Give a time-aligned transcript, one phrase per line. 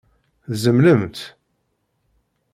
[0.53, 1.19] Tzemlemt?